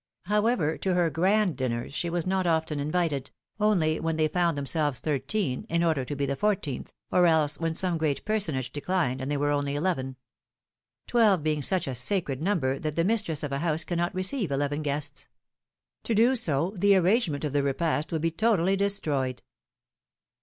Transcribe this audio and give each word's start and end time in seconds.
However, 0.25 0.79
to 0.79 0.95
her 0.95 1.11
grand 1.11 1.55
dinners 1.55 1.93
she 1.93 2.09
v/as 2.09 2.25
not 2.25 2.47
often 2.47 2.79
invited; 2.79 3.29
only, 3.59 3.99
when 3.99 4.15
they 4.17 4.27
found 4.27 4.57
them 4.57 4.65
selves 4.65 4.97
thirteen, 4.97 5.63
in 5.69 5.83
order 5.83 6.03
to 6.03 6.15
be 6.15 6.25
the 6.25 6.35
fourteenth; 6.35 6.91
or 7.11 7.27
else 7.27 7.59
when 7.59 7.75
some 7.75 7.99
great 7.99 8.25
personage 8.25 8.71
declined, 8.73 9.21
and 9.21 9.29
they 9.29 9.37
were 9.37 9.51
only 9.51 9.75
eleven. 9.75 10.15
Tweh^e 11.07 11.43
being 11.43 11.61
such 11.61 11.85
a 11.85 11.93
sacred 11.93 12.41
number 12.41 12.79
that 12.79 12.95
the 12.95 13.03
mistress 13.05 13.43
of 13.43 13.51
a 13.51 13.59
house 13.59 13.83
cannot 13.83 14.15
receive 14.15 14.49
eleven 14.51 14.81
guests! 14.81 15.27
To 16.05 16.15
do 16.15 16.35
so, 16.35 16.73
the 16.75 16.95
arrangement 16.95 17.43
of 17.45 17.53
the 17.53 17.61
repast 17.61 18.11
would 18.11 18.23
be 18.23 18.31
totally 18.31 18.75
destroyed. 18.75 19.43